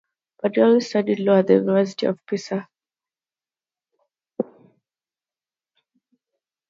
[0.41, 2.67] Polidori studied law at the University of Pisa.